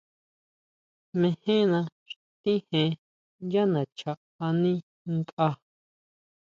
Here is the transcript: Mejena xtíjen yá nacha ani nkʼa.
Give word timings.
Mejena 1.19 1.79
xtíjen 2.09 2.91
yá 3.51 3.63
nacha 3.73 4.11
ani 4.47 4.73
nkʼa. 5.15 5.49